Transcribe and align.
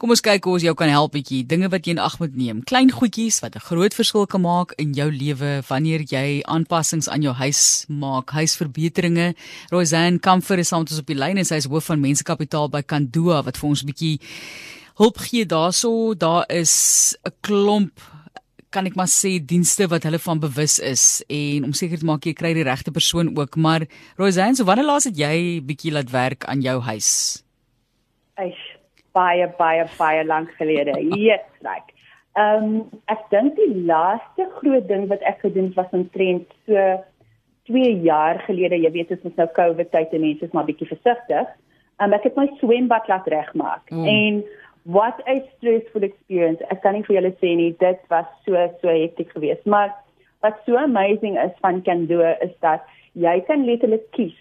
Kom 0.00 0.14
ons 0.14 0.22
kyk 0.24 0.46
hoe 0.48 0.54
ons 0.56 0.64
jou 0.64 0.72
kan 0.80 0.88
help 0.88 1.12
bietjie. 1.12 1.42
Dinge 1.44 1.68
wat 1.68 1.84
jy 1.84 1.92
in 1.92 1.98
ag 2.00 2.14
moet 2.22 2.32
neem. 2.32 2.62
Klein 2.64 2.88
goedjies 2.88 3.42
wat 3.44 3.52
'n 3.52 3.60
groot 3.60 3.92
verskil 3.92 4.24
kan 4.24 4.40
maak 4.40 4.72
in 4.80 4.94
jou 4.96 5.10
lewe 5.12 5.60
wanneer 5.68 6.00
jy 6.00 6.40
aanpassings 6.48 7.08
aan 7.08 7.20
jou 7.20 7.34
huis 7.34 7.84
maak, 7.88 8.30
huisverbeteringe. 8.30 9.34
Roseanne 9.68 10.18
Comfort 10.18 10.58
is 10.58 10.68
saam 10.68 10.80
met 10.80 10.90
ons 10.90 11.00
op 11.00 11.06
die 11.06 11.14
lyn 11.14 11.36
en 11.36 11.44
sy 11.44 11.56
is 11.56 11.66
hoof 11.66 11.84
van 11.84 12.00
mensekapitaal 12.00 12.70
by 12.70 12.80
Kandua 12.80 13.44
wat 13.44 13.58
vir 13.58 13.68
ons 13.68 13.84
bietjie 13.84 14.20
hulp 14.96 15.18
gee 15.18 15.44
daarso. 15.44 16.14
Daar 16.16 16.46
is 16.48 17.14
'n 17.26 17.32
klomp 17.42 18.00
kan 18.70 18.86
ek 18.86 18.96
maar 18.96 19.08
sê 19.08 19.44
dienste 19.44 19.86
wat 19.86 20.04
hulle 20.04 20.18
van 20.18 20.40
bewus 20.40 20.78
is 20.78 21.22
en 21.28 21.64
om 21.64 21.72
seker 21.72 21.98
te 21.98 22.06
maak 22.06 22.24
jy 22.24 22.32
kry 22.32 22.54
die 22.54 22.64
regte 22.64 22.90
persoon 22.90 23.36
ook 23.36 23.56
maar 23.56 23.86
Roseanne 24.16 24.56
so 24.56 24.64
wanneer 24.64 24.86
laas 24.86 25.04
het 25.04 25.16
jy 25.16 25.60
bietjie 25.60 25.92
laat 25.92 26.10
werk 26.10 26.44
aan 26.44 26.62
jou 26.62 26.80
huis? 26.80 27.42
Eish 28.36 28.69
baie 29.16 29.46
baie 29.58 29.86
baie 29.98 30.24
lank 30.24 30.50
gelede. 30.58 30.96
Like. 31.60 31.94
Ehm 32.38 32.64
um, 32.64 33.00
ek 33.10 33.26
dink 33.30 33.56
die 33.58 33.84
laaste 33.86 34.46
groot 34.58 34.86
ding 34.88 35.08
wat 35.10 35.22
ek 35.26 35.42
gedoen 35.44 35.70
het 35.70 35.78
was 35.80 35.96
omtrent 35.96 36.46
so 36.66 36.84
2 37.70 37.96
jaar 38.06 38.42
gelede. 38.46 38.78
Jy 38.78 38.92
weet 38.94 39.08
dit 39.14 39.24
is 39.24 39.36
nou 39.36 39.48
COVID 39.56 39.90
tyd 39.90 40.14
en 40.14 40.26
mense 40.26 40.44
is 40.46 40.54
maar 40.56 40.68
bietjie 40.68 40.90
versigtig. 40.90 41.48
Ehm 41.98 42.10
um, 42.10 42.18
ek 42.18 42.28
het 42.30 42.38
my 42.38 42.48
swembad 42.60 43.08
laat 43.08 43.26
regmaak 43.26 43.90
mm. 43.90 44.06
en 44.06 44.44
what 44.84 45.18
a 45.28 45.40
stressful 45.56 46.06
experience. 46.06 46.62
Ek 46.70 46.80
kan 46.82 46.96
nie 46.96 47.04
vir 47.08 47.18
julle 47.18 47.34
sê 47.42 47.56
nie, 47.56 47.72
dit 47.82 48.06
was 48.12 48.30
so 48.46 48.68
so 48.80 48.88
hektiek 48.88 49.34
geweest, 49.34 49.66
maar 49.66 49.92
wat 50.40 50.62
so 50.66 50.76
amazing 50.76 51.36
is 51.38 51.52
van 51.60 51.82
Kando 51.82 52.22
is 52.40 52.54
dat 52.60 52.86
jy 53.12 53.40
kan 53.46 53.66
letterlik 53.66 54.06
kies 54.16 54.36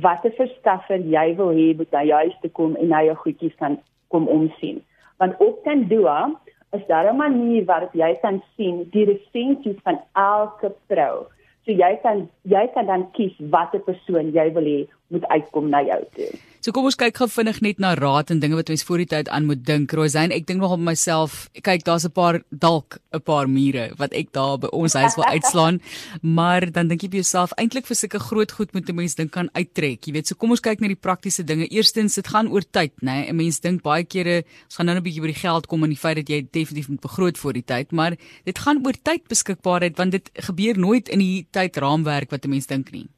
watter 0.00 0.32
verskaffer 0.38 1.02
jy 1.14 1.26
wil 1.36 1.52
hê 1.56 1.72
moet 1.76 1.90
na 1.92 2.04
jou 2.08 2.20
huis 2.24 2.36
toe 2.42 2.50
kom 2.58 2.76
en 2.80 2.88
na 2.92 3.02
jou 3.04 3.16
goedjies 3.24 3.56
kan 3.60 3.76
kom 4.12 4.28
omsien. 4.28 4.82
Want 5.22 5.38
op 5.40 5.62
Kandua 5.64 6.30
is 6.76 6.86
daar 6.86 7.12
'n 7.12 7.16
manier 7.16 7.64
waarop 7.64 7.92
jy 7.92 8.18
kan 8.22 8.42
sien 8.56 8.88
die 8.90 9.04
resensies 9.04 9.78
van 9.82 10.00
elke 10.12 10.72
vrou. 10.88 11.26
So 11.64 11.72
jy 11.72 11.98
kan 12.02 12.28
jy 12.42 12.64
kan 12.74 12.86
dan 12.86 13.10
kies 13.16 13.34
watter 13.38 13.80
persoon 13.80 14.32
jy 14.32 14.52
wil 14.52 14.64
hê 14.64 14.80
moet 15.12 15.26
uitkom 15.28 15.68
na 15.68 15.82
jou 15.84 16.00
toe. 16.16 16.32
So 16.62 16.70
kom 16.70 16.86
ons 16.86 16.94
kyk 16.94 17.16
gou 17.18 17.26
vinnig 17.26 17.56
net 17.58 17.80
na 17.82 17.88
raad 17.98 18.28
en 18.30 18.38
dinge 18.38 18.54
wat 18.54 18.68
ons 18.70 18.84
voor 18.86 19.00
die 19.02 19.08
tyd 19.10 19.26
aan 19.34 19.48
moet 19.48 19.64
dink. 19.66 19.90
Rosain, 19.98 20.30
ek 20.30 20.44
dink 20.46 20.60
nog 20.62 20.76
op 20.76 20.82
myself. 20.86 21.48
Kyk, 21.58 21.82
daar's 21.82 22.06
'n 22.06 22.14
paar 22.14 22.38
dalk 22.54 23.00
'n 23.10 23.18
paar 23.18 23.48
mure 23.50 23.90
wat 23.98 24.12
ek 24.14 24.30
daar 24.30 24.58
by 24.58 24.68
ons 24.70 24.94
huis 24.94 25.16
wil 25.16 25.24
uitslaan, 25.24 25.80
maar 26.38 26.70
dan 26.70 26.86
dink 26.86 27.02
jy 27.02 27.08
by 27.08 27.16
jouself 27.18 27.50
eintlik 27.58 27.86
vir 27.86 27.96
sulke 27.96 28.20
groot 28.20 28.52
goed 28.52 28.72
moet 28.74 28.88
'n 28.88 28.94
mens 28.94 29.14
dink 29.14 29.32
kan 29.32 29.50
uittrek. 29.54 30.06
Jy 30.06 30.12
weet, 30.12 30.26
so 30.28 30.34
kom 30.36 30.50
ons 30.50 30.60
kyk 30.60 30.80
na 30.80 30.86
die 30.86 30.94
praktiese 30.94 31.42
dinge. 31.42 31.66
Eerstens, 31.66 32.14
dit 32.14 32.28
gaan 32.28 32.46
oor 32.46 32.62
tyd, 32.62 32.92
né? 33.02 33.26
'n 33.26 33.36
Mens 33.36 33.58
dink 33.58 33.82
baie 33.82 34.04
kere 34.04 34.44
ons 34.70 34.76
gaan 34.76 34.86
nou 34.86 34.94
'n 34.94 35.02
bietjie 35.02 35.20
oor 35.20 35.34
die 35.34 35.42
geld 35.42 35.66
kom 35.66 35.82
en 35.82 35.90
die 35.90 35.98
feit 35.98 36.16
dat 36.16 36.28
jy 36.28 36.46
definitief 36.52 36.88
moet 36.88 37.00
begroot 37.00 37.36
vir 37.38 37.52
die 37.52 37.66
tyd, 37.66 37.90
maar 37.90 38.16
dit 38.44 38.58
gaan 38.58 38.86
oor 38.86 38.94
tydbeskikbaarheid 39.02 39.96
want 39.96 40.12
dit 40.12 40.30
gebeur 40.34 40.78
nooit 40.78 41.08
in 41.08 41.18
die 41.18 41.46
tydraamwerk 41.50 42.30
wat 42.30 42.44
'n 42.44 42.50
mens 42.50 42.66
dink 42.66 42.92
nie. 42.92 43.08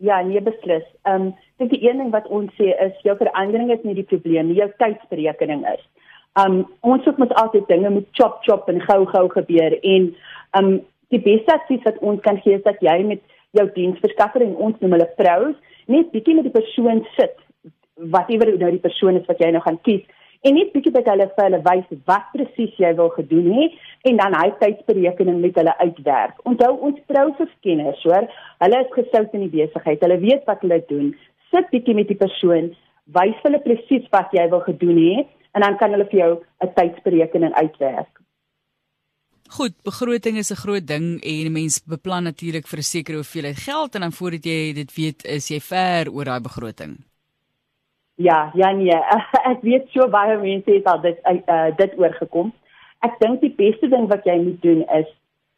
Ja, 0.00 0.22
nee 0.24 0.40
beslis. 0.40 0.84
Ehm 1.04 1.30
um, 1.30 1.32
dink 1.60 1.72
die 1.74 1.82
een 1.84 1.98
ding 2.00 2.12
wat 2.14 2.28
ons 2.28 2.52
sê 2.56 2.70
is 2.86 3.02
jou 3.04 3.16
verandering 3.16 3.72
is 3.72 3.82
nie 3.84 3.94
die 3.98 4.06
probleem 4.12 4.48
nie, 4.48 4.56
jou 4.60 4.70
tydsberekening 4.80 5.66
is. 5.68 5.82
Um 6.40 6.62
ons 6.80 7.04
moet 7.04 7.18
mos 7.18 7.34
altyd 7.42 7.66
dinge 7.68 7.90
met 7.90 8.06
chop 8.16 8.38
chop 8.46 8.68
en 8.72 8.80
gou 8.86 9.02
gou 9.10 9.26
gebeur 9.34 9.76
en 9.82 10.08
um 10.60 10.70
die 11.10 11.20
beste 11.20 11.52
advies 11.52 11.84
wat 11.84 11.98
ons 12.06 12.22
kan 12.24 12.38
gee 12.44 12.56
is 12.56 12.64
dat 12.64 12.80
jy 12.80 12.96
met 13.04 13.20
jou 13.58 13.66
diensverskaffer 13.74 14.44
en 14.46 14.56
ons 14.56 14.78
noem 14.80 14.94
hulle 14.96 15.08
pros 15.18 15.56
net 15.90 16.12
bietjie 16.14 16.36
met 16.38 16.46
die 16.46 16.54
persoon 16.54 17.02
sit 17.18 17.36
whatever 18.14 18.52
nou 18.56 18.70
die 18.70 18.84
persoon 18.84 19.18
is 19.18 19.26
wat 19.28 19.42
jy 19.42 19.50
nou 19.50 19.62
gaan 19.66 19.80
kies 19.88 20.06
en 20.46 20.54
net 20.56 20.72
bietjie 20.74 20.92
by 20.94 21.02
hulle 21.06 21.26
vir 21.36 21.46
hulle 21.46 21.62
wys 21.66 22.04
wat 22.10 22.28
presies 22.34 22.76
jy 22.80 22.92
wil 23.00 23.10
gedoen 23.16 23.48
hê 23.56 23.66
en 24.10 24.20
dan 24.20 24.36
hy 24.38 24.46
tydsberekening 24.62 25.40
met 25.42 25.58
hulle 25.60 25.74
uitwerk. 25.80 26.38
Onthou 26.48 26.70
ons 26.88 27.02
prouseskenners, 27.10 28.04
hoor, 28.08 28.28
hulle 28.64 28.84
is 28.84 28.94
gesout 28.94 29.34
in 29.36 29.44
die 29.46 29.52
besigheid. 29.58 30.00
Hulle 30.06 30.20
weet 30.22 30.46
wat 30.48 30.64
hulle 30.64 30.80
doen. 30.88 31.10
Sit 31.52 31.68
bietjie 31.74 31.96
met 31.98 32.08
die 32.08 32.18
persoon, 32.20 32.72
wys 33.16 33.44
hulle 33.44 33.60
presies 33.66 34.08
wat 34.14 34.32
jy 34.36 34.46
wil 34.52 34.64
gedoen 34.68 35.02
hê 35.02 35.26
en 35.58 35.66
dan 35.66 35.76
kan 35.76 35.92
hulle 35.92 36.08
vir 36.08 36.20
jou 36.22 36.32
'n 36.64 36.74
tydsberekening 36.78 37.54
uitwerk. 37.54 38.20
Goed, 39.50 39.74
begroting 39.82 40.36
is 40.38 40.52
'n 40.52 40.62
groot 40.64 40.86
ding 40.86 41.20
en 41.22 41.52
mense 41.52 41.80
beplan 41.84 42.22
natuurlik 42.22 42.66
vir 42.68 42.78
'n 42.78 42.82
sekere 42.94 43.16
hoeveelheid 43.16 43.58
geld 43.58 43.94
en 43.94 44.00
dan 44.00 44.12
voordat 44.12 44.44
jy 44.44 44.72
dit 44.72 44.94
weet, 44.94 45.24
is 45.24 45.48
jy 45.48 45.60
ver 45.60 46.08
oor 46.12 46.24
daai 46.24 46.40
begroting. 46.40 47.09
Ja, 48.20 48.50
ja 48.54 48.70
nee, 48.76 48.96
ek 49.52 49.62
weet 49.64 49.86
so 49.94 50.04
baie 50.12 50.36
mense 50.36 50.68
het 50.68 50.88
al 50.90 51.00
dit 51.00 51.20
uh, 51.24 51.70
dit 51.78 51.92
oorgekom. 51.96 52.50
Ek 53.06 53.14
dink 53.22 53.40
die 53.40 53.54
beste 53.56 53.88
ding 53.88 54.10
wat 54.10 54.26
jy 54.28 54.34
moet 54.42 54.58
doen 54.64 54.82
is 54.98 55.08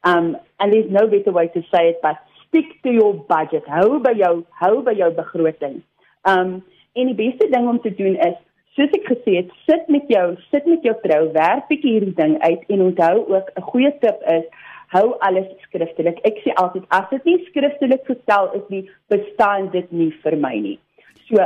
um 0.07 0.37
and 0.63 0.73
there's 0.73 0.91
no 0.91 1.09
better 1.11 1.33
way 1.35 1.49
to 1.55 1.63
say 1.73 1.89
it 1.91 1.99
but 2.03 2.21
stick 2.47 2.71
to 2.85 2.93
your 2.95 3.15
budget. 3.33 3.67
Hou 3.67 3.99
by 4.05 4.13
jou 4.19 4.45
hou 4.61 4.77
by 4.87 4.95
jou 4.95 5.11
begroting. 5.17 5.81
Um 6.23 6.61
en 6.95 7.11
die 7.11 7.19
beste 7.19 7.49
ding 7.51 7.67
om 7.67 7.81
te 7.83 7.91
doen 7.99 8.15
is 8.29 8.39
soos 8.77 8.95
ek 8.95 9.11
gesê 9.11 9.35
het, 9.41 9.51
sit 9.67 9.91
met 9.91 10.07
jou 10.15 10.27
sit 10.53 10.69
met 10.71 10.87
jou 10.87 10.95
vrou, 11.03 11.21
werk 11.35 11.67
bietjie 11.73 11.97
hierdie 11.97 12.15
ding 12.21 12.37
uit 12.47 12.63
en 12.77 12.87
onthou 12.87 13.17
ook 13.27 13.51
'n 13.57 13.67
goeie 13.73 13.91
tip 14.05 14.23
is 14.37 14.47
hou 14.95 15.17
alles 15.19 15.51
skriftelik. 15.67 16.23
Ek 16.31 16.39
sê 16.47 16.55
altyd 16.63 16.87
as 16.95 17.11
dit 17.11 17.25
nie 17.25 17.45
skriftelik 17.51 18.07
gestel 18.07 18.55
is 18.55 18.67
nie, 18.69 18.85
bestaan 19.11 19.71
dit 19.75 19.93
nie 19.93 20.13
vir 20.23 20.37
my 20.37 20.55
nie. 20.61 20.79
So 21.27 21.43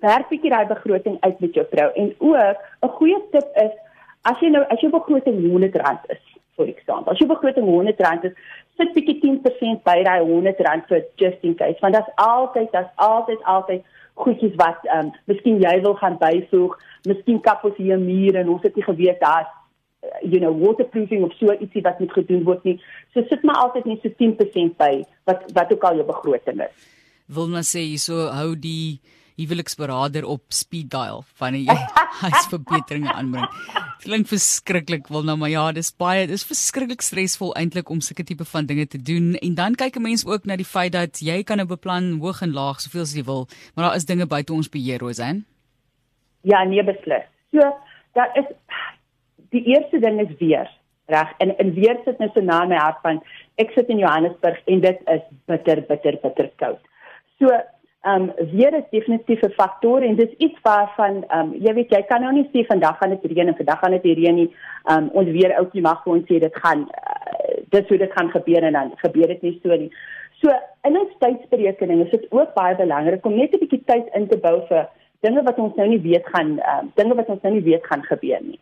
werk 0.00 0.28
bietjie 0.28 0.50
daai 0.50 0.66
begroting 0.66 1.16
uit 1.20 1.40
met 1.40 1.54
jou 1.54 1.66
vrou. 1.70 1.88
En 1.94 2.14
ook 2.18 2.56
'n 2.82 2.88
goeie 2.98 3.20
tip 3.30 3.48
is 3.64 3.72
as 4.22 4.40
jy 4.40 4.48
nou 4.48 4.64
as 4.68 4.80
jou 4.80 4.90
begroting 4.92 5.38
R100 5.40 6.10
is 6.14 6.24
vir 6.56 6.66
eksempel 6.68 7.12
as 7.12 7.18
jou 7.18 7.28
begroting 7.28 7.66
R100 7.66 8.24
is 8.24 8.34
sit 8.76 8.92
bietjie 8.94 9.20
10% 9.20 9.84
by 9.84 10.02
daai 10.02 10.20
R100 10.20 10.88
vir 10.88 11.04
just 11.16 11.40
in 11.42 11.54
case 11.54 11.80
want 11.80 11.94
dit's 11.94 12.12
altyd 12.16 12.68
dit's 12.72 12.92
altyd 12.96 13.40
altyd 13.44 13.82
goedjies 14.14 14.56
wat 14.56 14.84
ehm 14.84 15.06
um, 15.06 15.12
miskien 15.24 15.62
jy 15.62 15.80
wil 15.80 15.94
gaan 15.94 16.18
byvoeg 16.18 16.76
miskien 17.08 17.40
kap 17.40 17.64
ons 17.64 17.76
hier 17.76 17.96
'n 17.96 18.04
muur 18.04 18.36
en 18.36 18.48
ons 18.48 18.62
het 18.62 18.76
nie 18.76 18.84
geweet 18.84 19.20
daar 19.20 19.48
you 20.22 20.40
know 20.40 20.52
waterproofing 20.52 21.24
of 21.24 21.32
so 21.38 21.52
ietsie 21.52 21.82
wat 21.82 22.00
moet 22.00 22.12
gedoen 22.12 22.44
word 22.44 22.64
nie. 22.64 22.76
So 23.14 23.24
sit 23.28 23.42
maar 23.42 23.60
altyd 23.64 23.84
net 23.84 24.04
so 24.04 24.12
10% 24.22 24.76
by 24.80 24.92
wat 25.28 25.44
wat 25.56 25.72
ook 25.72 25.84
al 25.84 26.00
jou 26.00 26.06
begroting 26.08 26.62
is. 26.64 26.86
Wil 27.26 27.50
maar 27.52 27.66
sê 27.68 27.84
so 28.00 28.28
hou 28.32 28.54
die 28.56 29.00
huweliksberader 29.40 30.26
op 30.28 30.42
speed 30.54 30.90
dial 30.92 31.24
wanneer 31.40 31.72
jy 31.72 31.76
huisverbeteringe 32.24 33.12
aanbring. 33.12 33.48
Klink 34.04 34.28
verskriklik 34.30 35.08
wil 35.12 35.26
nou 35.26 35.36
maar 35.40 35.52
ja, 35.52 35.66
dis 35.76 35.92
baie 35.96 36.26
dis 36.30 36.46
verskriklik 36.46 37.04
stresvol 37.04 37.54
eintlik 37.58 37.90
om 37.90 38.00
sulke 38.04 38.24
tipe 38.24 38.44
van 38.52 38.68
dinge 38.68 38.86
te 38.86 39.00
doen 39.10 39.34
en 39.40 39.54
dan 39.54 39.74
kyk 39.74 39.96
'n 39.96 40.02
mens 40.02 40.26
ook 40.26 40.44
na 40.44 40.56
die 40.56 40.68
feit 40.68 40.92
dat 40.92 41.20
jy 41.20 41.42
kan 41.42 41.56
'n 41.56 41.66
nou 41.66 41.76
beplan 41.76 42.20
hoog 42.20 42.42
en 42.42 42.52
laag 42.52 42.80
soveel 42.80 43.02
as 43.02 43.14
jy 43.14 43.24
wil, 43.24 43.48
maar 43.74 43.84
daar 43.88 43.96
is 43.96 44.04
dinge 44.04 44.26
buite 44.26 44.52
ons 44.52 44.68
beheer, 44.68 45.00
Rosan. 45.00 45.44
Ja, 46.42 46.64
nee 46.64 46.84
beslis. 46.84 47.24
So, 47.52 47.60
daar 48.14 48.30
is 48.34 48.46
die 49.50 49.64
eerste 49.64 49.98
ding 49.98 50.20
is 50.20 50.38
weer 50.38 50.68
reg 51.10 51.32
en 51.38 51.56
en 51.58 51.74
weer 51.74 51.98
sit 52.04 52.18
net 52.18 52.34
so 52.34 52.40
na 52.40 52.64
my 52.70 52.78
hart 52.78 53.02
van 53.02 53.20
ek 53.62 53.74
sit 53.74 53.90
in 53.94 54.02
Johannesburg 54.02 54.60
en 54.74 54.80
dit 54.84 55.02
is 55.14 55.26
bitter 55.50 55.82
bitter 55.88 56.18
bitter 56.22 56.50
koud. 56.62 56.80
So 57.38 57.50
um, 58.06 58.32
weer 58.52 58.74
is 58.74 58.88
definitief 58.90 59.40
'n 59.42 59.50
faktor 59.50 60.02
en 60.02 60.16
dis 60.16 60.32
iets 60.36 60.58
waarvan 60.62 61.24
ehm 61.28 61.40
um, 61.40 61.54
jy 61.54 61.74
weet 61.74 61.90
jy 61.90 62.02
kan 62.02 62.20
nou 62.20 62.32
nie 62.32 62.48
sê 62.52 62.66
vandag 62.66 62.98
gaan 62.98 63.10
dit 63.10 63.24
reën 63.24 63.48
en 63.48 63.56
vandag 63.56 63.78
gaan 63.78 63.90
dit 63.90 64.04
reën 64.04 64.34
nie. 64.34 64.54
Ehm 64.84 64.98
um, 64.98 65.10
ons 65.12 65.28
weer 65.28 65.56
ouetjie 65.58 65.82
mag 65.82 66.06
ons 66.06 66.24
sê 66.24 66.38
dit 66.38 66.56
gaan 66.62 66.80
uh, 66.80 67.56
dis 67.68 67.88
hoe 67.88 67.98
dit 67.98 68.12
gaan 68.12 68.30
gebeur 68.30 68.62
en 68.62 68.72
dan 68.72 68.92
gebeur 68.96 69.26
dit 69.26 69.42
nie 69.42 69.60
so 69.62 69.76
nie. 69.76 69.92
So 70.40 70.48
in 70.88 70.98
ons 70.98 71.12
tydsberekening 71.18 72.04
is 72.04 72.10
dit 72.10 72.26
ook 72.30 72.54
baie 72.54 72.76
belangrik 72.76 73.26
om 73.26 73.36
net 73.36 73.54
'n 73.54 73.58
bietjie 73.58 73.84
tyd 73.84 74.08
in 74.14 74.28
te 74.28 74.38
bou 74.38 74.66
vir 74.68 74.88
dinge 75.20 75.42
wat 75.42 75.58
ons 75.58 75.74
nou 75.76 75.88
nie 75.88 76.00
weet 76.00 76.26
gaan 76.26 76.58
ehm 76.58 76.78
um, 76.78 76.92
dinge 76.94 77.14
wat 77.14 77.28
ons 77.28 77.42
nou 77.42 77.54
nie 77.54 77.62
weet 77.62 77.86
gaan 77.86 78.02
gebeur 78.02 78.40
nie. 78.42 78.60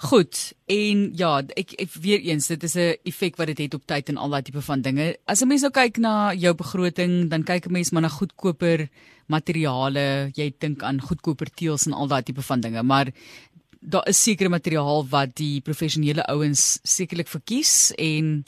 Goed. 0.00 0.52
En 0.64 1.00
ja, 1.12 1.30
ek, 1.60 1.74
ek 1.76 1.96
weer 2.00 2.22
eens, 2.24 2.46
dit 2.48 2.62
is 2.64 2.74
'n 2.74 2.96
effek 3.04 3.36
wat 3.36 3.52
dit 3.52 3.58
het, 3.58 3.72
het 3.72 3.74
op 3.74 3.86
tyd 3.86 4.08
en 4.08 4.16
al 4.16 4.30
daai 4.32 4.42
tipe 4.42 4.62
van 4.62 4.80
dinge. 4.80 5.16
As 5.26 5.42
'n 5.42 5.48
mens 5.48 5.60
nou 5.60 5.70
kyk 5.70 5.98
na 5.98 6.32
jou 6.32 6.54
begroting, 6.54 7.28
dan 7.28 7.42
kyk 7.42 7.66
'n 7.66 7.72
mens 7.72 7.90
maar 7.90 8.02
na 8.02 8.08
goedkoper 8.08 8.88
materiale. 9.26 10.30
Jy 10.34 10.54
dink 10.58 10.82
aan 10.82 11.00
goedkoper 11.00 11.50
teëls 11.50 11.86
en 11.86 11.92
al 11.92 12.06
daai 12.06 12.22
tipe 12.22 12.42
van 12.42 12.60
dinge, 12.60 12.82
maar 12.82 13.12
daar 13.80 14.08
is 14.08 14.22
sekere 14.22 14.48
materiaal 14.48 15.06
wat 15.08 15.36
die 15.36 15.60
professionele 15.60 16.26
ouens 16.26 16.78
sekerlik 16.82 17.28
verkies 17.28 17.92
en 17.96 18.44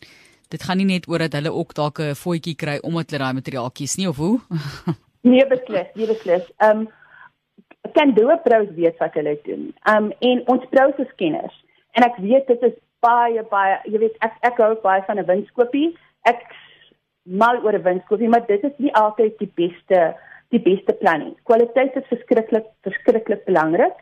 dit 0.48 0.62
gaan 0.62 0.76
nie 0.76 0.86
net 0.86 1.08
oor 1.08 1.18
dat 1.18 1.32
hulle 1.32 1.52
ook 1.52 1.74
dalk 1.74 2.00
'n 2.00 2.14
voetjie 2.14 2.54
kry 2.54 2.78
omdat 2.82 3.10
hulle 3.10 3.24
daai 3.24 3.34
materiaal 3.34 3.70
kies 3.70 3.96
nie 3.96 4.08
of 4.08 4.16
hoe? 4.16 4.40
nee, 5.30 5.46
beslis, 5.46 5.86
nee 5.94 6.06
beslis. 6.06 6.44
Ehm 6.56 6.78
um, 6.78 6.88
kan 7.96 8.14
doe 8.14 8.38
pros 8.44 8.70
weet 8.76 8.98
wat 8.98 9.14
hulle 9.18 9.36
doen. 9.44 9.70
Um 9.88 10.10
en 10.20 10.42
ons 10.54 10.64
pros 10.70 10.98
is 11.04 11.14
kenners. 11.16 11.54
En 11.96 12.06
ek 12.06 12.18
weet 12.24 12.46
dit 12.46 12.62
is 12.70 12.76
baie 13.04 13.42
baie 13.50 13.78
jy 13.90 13.98
weet 14.04 14.18
ek 14.26 14.36
ek 14.52 14.60
hou 14.62 14.74
baie 14.82 15.02
van 15.08 15.18
'n 15.18 15.30
winskopie. 15.30 15.96
Ek 16.24 16.44
mal 17.24 17.62
oor 17.64 17.74
'n 17.78 17.82
winskopie, 17.82 18.28
maar 18.28 18.46
dit 18.46 18.64
is 18.64 18.76
nie 18.78 18.94
altyd 18.94 19.38
die 19.38 19.52
beste 19.54 20.14
die 20.50 20.60
beste 20.60 20.92
plan 20.92 21.20
nie. 21.24 21.36
Kwaliteit 21.48 21.96
is 21.96 22.08
verskriklik 22.12 22.66
verskriklik 22.82 23.44
belangrik 23.44 23.96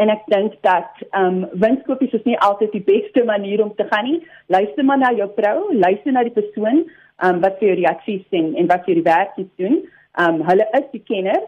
en 0.00 0.08
ek 0.08 0.22
dink 0.32 0.56
dat 0.62 0.90
ehm 1.10 1.44
um, 1.44 1.48
winskoopies 1.52 2.12
is 2.12 2.24
nie 2.24 2.38
altyd 2.38 2.72
die 2.72 2.86
beste 2.86 3.24
manier 3.24 3.62
om 3.64 3.74
te 3.74 3.86
gaan 3.90 4.04
nie. 4.04 4.20
Luister 4.46 4.84
maar 4.84 4.98
na 4.98 5.12
jou 5.12 5.28
vrou, 5.36 5.74
luister 5.74 6.12
na 6.12 6.22
die 6.22 6.38
persoon 6.40 6.84
ehm 6.84 7.34
um, 7.34 7.40
wat 7.40 7.58
vir 7.58 7.68
jou 7.68 7.78
reaksies 7.82 8.28
sien 8.30 8.54
en 8.56 8.66
wat 8.66 8.84
vir 8.84 8.94
die 8.94 9.08
werk 9.08 9.34
doen. 9.56 9.82
Ehm 10.18 10.40
um, 10.40 10.46
hulle 10.48 10.68
is 10.78 10.86
die 10.92 11.04
kenner. 11.04 11.42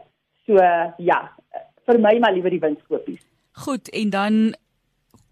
So 0.47 0.59
ja, 0.99 1.21
vir 1.93 2.03
my 2.03 2.19
maar 2.25 2.35
liewer 2.35 2.51
die 2.51 2.63
winskoopies. 2.63 3.23
Goed, 3.65 3.89
en 3.93 4.11
dan 4.11 4.37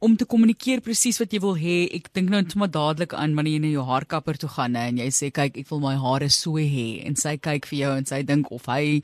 om 0.00 0.14
te 0.16 0.24
kommunikeer 0.24 0.80
presies 0.80 1.18
wat 1.20 1.34
jy 1.34 1.42
wil 1.44 1.58
hê. 1.60 1.76
Ek 1.92 2.08
dink 2.16 2.30
nou 2.32 2.40
net 2.40 2.54
maar 2.58 2.70
dadelik 2.72 3.12
aan 3.16 3.34
wanneer 3.36 3.58
jy 3.58 3.62
na 3.66 3.72
jou 3.74 3.82
haarkapper 3.84 4.38
toe 4.40 4.48
gaan 4.54 4.76
hè, 4.78 4.86
en 4.88 5.00
jy 5.02 5.08
sê 5.12 5.28
kyk, 5.36 5.58
ek 5.60 5.68
wil 5.68 5.82
my 5.82 5.92
hare 6.00 6.30
so 6.32 6.56
hê 6.56 6.86
en 7.04 7.18
sy 7.20 7.34
kyk 7.36 7.68
vir 7.68 7.78
jou 7.82 7.90
en 8.00 8.08
sy 8.08 8.22
dink 8.24 8.48
of 8.56 8.64
hy 8.72 9.02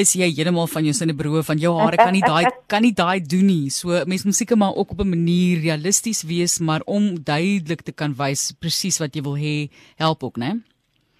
is 0.00 0.14
jy 0.16 0.30
heeltemal 0.30 0.70
van 0.72 0.88
jou 0.88 0.94
sinne 0.96 1.16
beroof 1.18 1.50
van 1.52 1.60
jou 1.60 1.74
hare 1.76 2.00
kan 2.00 2.16
nie 2.16 2.24
daai 2.24 2.48
kan 2.72 2.84
nie 2.84 2.94
daai 2.96 3.20
doen 3.20 3.44
nie. 3.50 3.68
So 3.74 4.00
mense 4.08 4.28
moet 4.28 4.38
seker 4.40 4.60
maar 4.60 4.72
ook 4.72 4.96
op 4.96 5.04
'n 5.04 5.12
manier 5.12 5.60
realisties 5.60 6.24
wees, 6.24 6.60
maar 6.60 6.80
om 6.86 7.12
duidelik 7.20 7.84
te 7.84 7.92
kan 7.92 8.16
wys 8.16 8.52
presies 8.56 9.00
wat 9.04 9.12
jy 9.12 9.22
wil 9.28 9.36
hê, 9.36 9.68
help 10.00 10.24
ook, 10.24 10.40
né? 10.40 10.56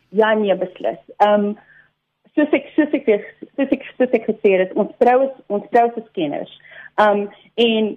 Ja, 0.09 0.33
nee, 0.35 0.57
beslis. 0.57 1.01
Ehm 1.21 1.53
um, 1.53 1.59
soos 2.37 2.57
ek 2.57 2.71
soos 2.77 2.95
ek 2.97 3.09
soos 3.57 3.75
ek 3.77 3.87
soos 3.99 4.17
ek 4.19 4.29
gesê 4.31 4.57
het, 4.61 4.75
ons 4.79 4.93
vroue 5.01 5.31
ons 5.53 5.69
vroue 5.73 5.95
is 6.01 6.11
kenners. 6.17 6.53
Um, 7.01 7.27
en 7.61 7.95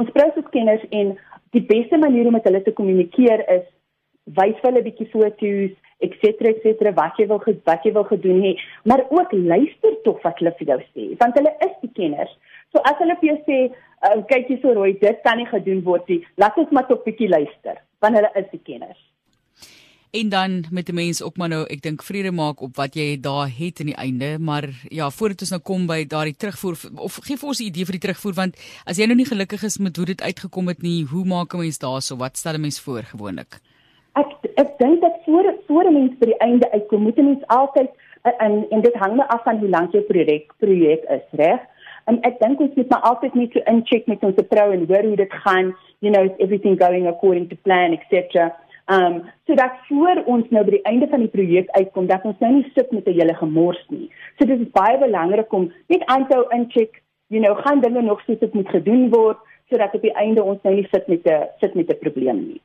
ons 0.00 0.14
presieskenners 0.14 0.86
en 0.94 1.14
die 1.56 1.64
beste 1.66 1.98
manier 1.98 2.28
om 2.28 2.36
met 2.36 2.46
hulle 2.46 2.62
te 2.64 2.74
kommunikeer 2.76 3.44
is 3.56 3.66
wys 4.38 4.58
vir 4.60 4.70
hulle 4.70 4.86
bietjie 4.86 5.08
foto's 5.12 5.76
etc 6.04 6.52
etc 6.52 6.92
wat 6.96 7.18
jy 7.20 7.26
wil 7.28 7.42
wat 7.68 7.84
jy 7.84 7.92
wil 7.96 8.06
gedoen 8.08 8.40
hê. 8.44 8.54
Maar 8.88 9.04
ook 9.10 9.34
luister 9.34 9.98
tog 10.06 10.22
wat 10.24 10.38
hulle 10.40 10.54
vir 10.60 10.74
jou 10.74 10.80
sê 10.92 11.08
want 11.22 11.38
hulle 11.40 11.52
is 11.66 11.76
die 11.84 11.92
kenners. 11.96 12.32
So 12.72 12.82
as 12.86 12.98
hulle 13.02 13.18
vir 13.20 13.32
jou 13.32 13.38
sê 13.48 13.60
uh, 14.06 14.18
kyk 14.30 14.52
jy 14.52 14.58
so 14.62 14.74
rooi 14.76 14.92
dit 15.00 15.22
kan 15.26 15.40
nie 15.40 15.48
gedoen 15.50 15.82
word 15.86 16.08
nie 16.12 16.20
laat 16.40 16.58
ons 16.60 16.72
maar 16.76 16.88
tog 16.88 17.04
bietjie 17.06 17.30
luister 17.32 17.80
want 18.04 18.16
hulle 18.18 18.30
is 18.40 18.48
die 18.54 18.62
kenners 18.68 18.99
en 20.10 20.28
dan 20.28 20.64
met 20.70 20.86
die 20.86 20.94
mense 20.94 21.24
ook 21.24 21.36
maar 21.36 21.48
nou 21.48 21.62
ek 21.70 21.82
dink 21.82 22.02
vrede 22.02 22.32
maak 22.34 22.62
op 22.66 22.76
wat 22.76 22.96
jy 22.98 23.14
daar 23.22 23.50
het 23.50 23.80
in 23.80 23.92
die 23.92 23.96
einde. 23.96 24.38
Maar 24.38 24.66
ja 24.90 25.10
voordat 25.10 25.44
ons 25.46 25.52
nou 25.54 25.60
kom 25.62 25.86
by 25.86 26.02
daardie 26.10 26.36
terugvoer 26.36 26.78
of 26.96 27.20
gee 27.26 27.38
vir 27.38 27.48
ons 27.48 27.60
'n 27.60 27.70
idee 27.70 27.86
vir 27.86 27.98
die 27.98 28.06
terugvoer 28.06 28.34
want 28.34 28.54
as 28.86 28.98
jy 28.98 29.06
nou 29.06 29.16
nie 29.16 29.30
gelukkig 29.32 29.62
is 29.62 29.78
met 29.78 29.96
hoe 29.96 30.06
dit 30.06 30.22
uitgekom 30.22 30.68
het 30.68 30.82
nie 30.82 31.04
hoe 31.04 31.24
maak 31.24 31.54
'n 31.54 31.58
mens 31.58 31.78
daarso? 31.78 32.16
Wat 32.16 32.36
stel 32.36 32.54
'n 32.54 32.60
mens 32.60 32.80
voor 32.80 33.02
gewoonlik? 33.02 33.60
Ek 34.14 34.30
ek 34.56 34.78
dink 34.78 35.00
dat 35.00 35.16
voor 35.24 35.54
voor 35.66 35.84
'n 35.84 35.94
mens 35.94 36.18
by 36.18 36.26
die 36.26 36.38
einde 36.38 36.72
uitkom 36.72 37.02
moet 37.02 37.18
'n 37.18 37.24
mens 37.24 37.46
altyd 37.46 37.90
en 38.38 38.66
en 38.70 38.80
dit 38.80 38.94
hang 38.94 39.20
af 39.20 39.42
van 39.42 39.58
hoe 39.58 39.68
lank 39.68 39.92
jou 39.92 40.02
projek 40.02 40.52
projek 40.58 41.02
is 41.08 41.26
reg? 41.30 41.60
En 42.06 42.18
ek 42.22 42.40
dink 42.40 42.60
ons 42.60 42.74
moet 42.74 42.88
maar 42.88 43.00
altyd 43.00 43.34
net 43.34 43.52
so 43.52 43.60
incheck 43.64 44.06
met 44.06 44.22
ons 44.22 44.34
vrou 44.48 44.72
en 44.72 44.86
hoor 44.86 45.04
hoe 45.04 45.16
dit 45.16 45.32
gaan 45.32 45.76
you 46.00 46.12
know 46.12 46.24
is 46.24 46.36
everything 46.38 46.76
going 46.76 47.06
according 47.06 47.48
to 47.48 47.56
plan 47.62 47.92
etc 47.92 48.50
Um 48.90 49.22
so 49.46 49.54
dat 49.54 49.72
voor 49.88 50.22
ons 50.24 50.48
nou 50.50 50.64
by 50.64 50.70
die 50.70 50.88
einde 50.90 51.06
van 51.10 51.22
die 51.22 51.30
projek 51.30 51.68
uitkom 51.78 52.06
dat 52.10 52.24
ons 52.26 52.38
nou 52.42 52.52
nie 52.52 52.72
sit 52.74 52.90
met 52.90 53.06
'n 53.06 53.18
hele 53.18 53.34
gemors 53.34 53.84
nie. 53.88 54.10
So 54.38 54.46
dit 54.46 54.60
is 54.60 54.70
baie 54.70 54.98
belangrik 54.98 55.52
om 55.52 55.72
net 55.86 56.04
aanhou 56.04 56.44
incheck, 56.48 57.02
you 57.26 57.42
know, 57.42 57.58
gaan 57.58 57.80
dinge 57.80 58.02
nog 58.02 58.20
soos 58.20 58.38
dit 58.38 58.54
moet 58.54 58.68
gedoen 58.68 59.10
word 59.10 59.38
sodat 59.68 59.94
op 59.94 60.02
die 60.02 60.14
einde 60.14 60.42
ons 60.42 60.62
nou 60.62 60.74
nie 60.74 60.88
sit 60.90 61.06
met 61.06 61.26
'n 61.26 61.46
sit 61.60 61.74
met 61.74 61.90
'n 61.90 61.98
probleem 61.98 62.46
nie. 62.46 62.60